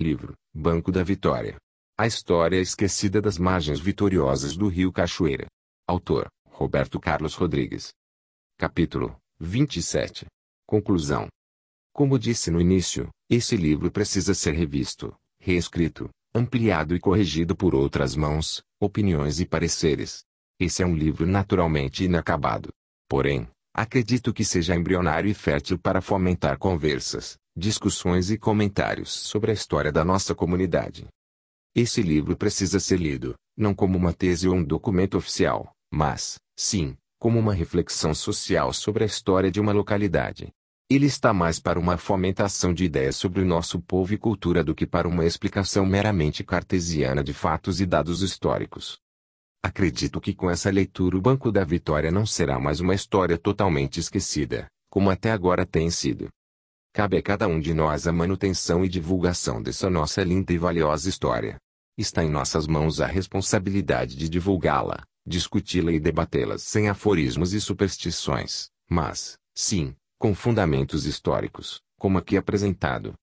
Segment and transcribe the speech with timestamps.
[0.00, 1.58] Livro, Banco da Vitória.
[1.98, 5.46] A história esquecida das margens vitoriosas do rio Cachoeira.
[5.86, 7.90] Autor, Roberto Carlos Rodrigues.
[8.56, 10.24] Capítulo 27.
[10.66, 11.28] Conclusão.
[11.92, 18.16] Como disse no início, esse livro precisa ser revisto, reescrito, ampliado e corrigido por outras
[18.16, 20.24] mãos, opiniões e pareceres.
[20.58, 22.70] Esse é um livro naturalmente inacabado.
[23.06, 29.54] Porém, acredito que seja embrionário e fértil para fomentar conversas, discussões e comentários sobre a
[29.54, 31.08] história da nossa comunidade.
[31.74, 36.96] Esse livro precisa ser lido, não como uma tese ou um documento oficial, mas, sim,
[37.18, 40.48] como uma reflexão social sobre a história de uma localidade.
[40.88, 44.74] Ele está mais para uma fomentação de ideias sobre o nosso povo e cultura do
[44.74, 48.98] que para uma explicação meramente cartesiana de fatos e dados históricos.
[49.62, 54.00] Acredito que com essa leitura o Banco da Vitória não será mais uma história totalmente
[54.00, 56.28] esquecida, como até agora tem sido.
[56.92, 61.08] Cabe a cada um de nós a manutenção e divulgação dessa nossa linda e valiosa
[61.08, 61.56] história.
[61.96, 68.70] Está em nossas mãos a responsabilidade de divulgá-la, discuti-la e debatê-las sem aforismos e superstições,
[68.88, 73.14] mas, sim, com fundamentos históricos, como aqui apresentado.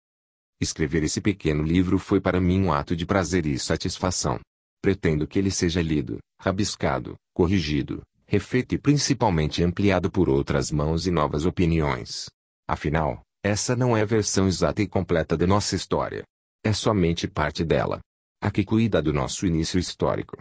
[0.62, 4.40] Escrever esse pequeno livro foi para mim um ato de prazer e satisfação.
[4.82, 11.12] Pretendo que ele seja lido, rabiscado, corrigido, refeito e principalmente ampliado por outras mãos e
[11.12, 12.30] novas opiniões.
[12.68, 16.23] Afinal, essa não é a versão exata e completa de nossa história.
[16.64, 18.00] É somente parte dela.
[18.42, 20.38] A que cuida do nosso início histórico.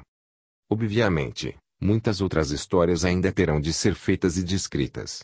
[0.69, 5.21] Obviamente, muitas outras histórias ainda terão de ser feitas e descritas.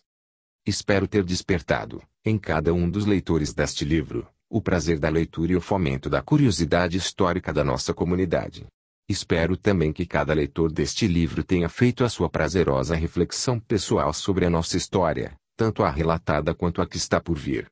[0.65, 5.57] Espero ter despertado, em cada um dos leitores deste livro, o prazer da leitura e
[5.57, 8.67] o fomento da curiosidade histórica da nossa comunidade.
[9.09, 14.47] Espero também que cada leitor deste livro tenha feito a sua prazerosa reflexão pessoal sobre
[14.47, 17.72] a nossa história, tanto a relatada quanto a que está por vir.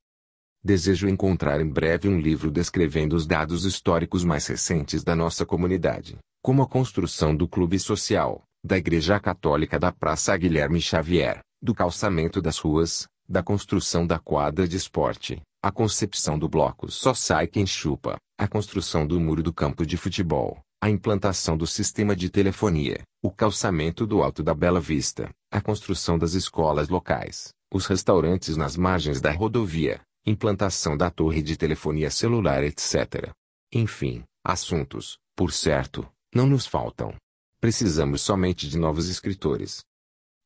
[0.62, 6.18] Desejo encontrar em breve um livro descrevendo os dados históricos mais recentes da nossa comunidade,
[6.42, 12.42] como a construção do clube social, da Igreja Católica da Praça Guilherme Xavier, do calçamento
[12.42, 17.66] das ruas, da construção da quadra de esporte, a concepção do bloco Só Sai Quem
[17.66, 23.00] Chupa, a construção do muro do campo de futebol, a implantação do sistema de telefonia,
[23.22, 28.76] o calçamento do Alto da Bela Vista, a construção das escolas locais, os restaurantes nas
[28.76, 33.32] margens da rodovia, implantação da torre de telefonia celular etc.
[33.72, 37.14] Enfim, assuntos, por certo, não nos faltam.
[37.60, 39.82] Precisamos somente de novos escritores.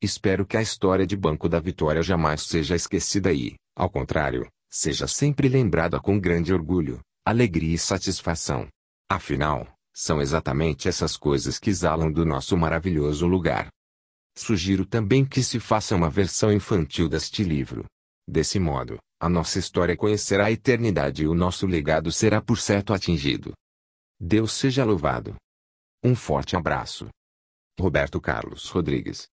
[0.03, 5.07] Espero que a história de Banco da Vitória jamais seja esquecida e, ao contrário, seja
[5.07, 8.69] sempre lembrada com grande orgulho, alegria e satisfação.
[9.09, 13.69] Afinal, são exatamente essas coisas que exalam do nosso maravilhoso lugar.
[14.37, 17.84] Sugiro também que se faça uma versão infantil deste livro.
[18.29, 22.93] Desse modo, a nossa história conhecerá a eternidade e o nosso legado será por certo
[22.93, 23.55] atingido.
[24.21, 25.35] Deus seja louvado.
[26.05, 27.09] Um forte abraço.
[27.81, 29.27] Roberto Carlos Rodrigues.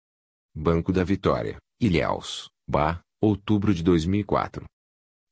[0.54, 4.66] Banco da Vitória, Ilhéus, Bar, outubro de 2004.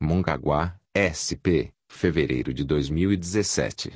[0.03, 3.91] Mongaguá, SP, fevereiro de 2017.